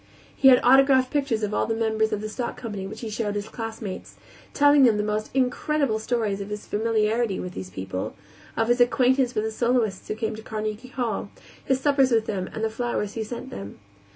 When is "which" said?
2.87-3.01